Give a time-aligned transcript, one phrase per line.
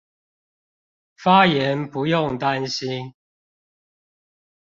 [1.15, 3.13] 發言不用擔心